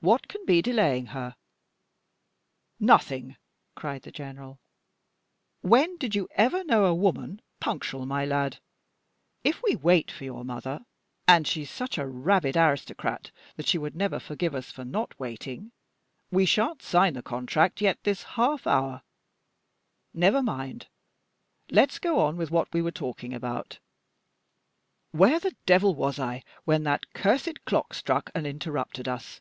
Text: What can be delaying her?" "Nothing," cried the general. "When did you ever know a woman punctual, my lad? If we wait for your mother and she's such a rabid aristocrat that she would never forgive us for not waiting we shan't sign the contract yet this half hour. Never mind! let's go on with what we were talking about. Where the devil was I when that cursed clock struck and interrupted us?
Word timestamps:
What 0.00 0.28
can 0.28 0.46
be 0.46 0.62
delaying 0.62 1.06
her?" 1.06 1.34
"Nothing," 2.78 3.36
cried 3.74 4.02
the 4.02 4.12
general. 4.12 4.60
"When 5.60 5.96
did 5.96 6.14
you 6.14 6.28
ever 6.36 6.62
know 6.62 6.84
a 6.84 6.94
woman 6.94 7.42
punctual, 7.58 8.06
my 8.06 8.24
lad? 8.24 8.60
If 9.42 9.60
we 9.64 9.74
wait 9.74 10.12
for 10.12 10.22
your 10.22 10.44
mother 10.44 10.86
and 11.26 11.48
she's 11.48 11.68
such 11.68 11.98
a 11.98 12.06
rabid 12.06 12.56
aristocrat 12.56 13.32
that 13.56 13.66
she 13.66 13.76
would 13.76 13.96
never 13.96 14.20
forgive 14.20 14.54
us 14.54 14.70
for 14.70 14.84
not 14.84 15.18
waiting 15.18 15.72
we 16.30 16.46
shan't 16.46 16.80
sign 16.80 17.14
the 17.14 17.20
contract 17.22 17.80
yet 17.80 17.98
this 18.04 18.22
half 18.38 18.68
hour. 18.68 19.02
Never 20.14 20.44
mind! 20.44 20.86
let's 21.72 21.98
go 21.98 22.20
on 22.20 22.36
with 22.36 22.52
what 22.52 22.72
we 22.72 22.82
were 22.82 22.92
talking 22.92 23.34
about. 23.34 23.80
Where 25.10 25.40
the 25.40 25.56
devil 25.66 25.92
was 25.92 26.20
I 26.20 26.44
when 26.64 26.84
that 26.84 27.14
cursed 27.14 27.64
clock 27.64 27.94
struck 27.94 28.30
and 28.32 28.46
interrupted 28.46 29.08
us? 29.08 29.40